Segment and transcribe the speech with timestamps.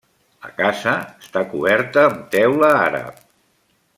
[0.45, 0.93] La casa
[1.25, 3.23] està coberta amb teula àrab.